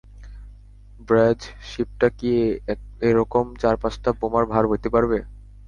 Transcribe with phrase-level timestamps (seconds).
[1.07, 1.39] ব্র্যায,
[1.69, 2.31] শিপটা কি
[3.01, 5.17] এরকম চার-পাঁচটা বোমার ভার বইতে পারবে?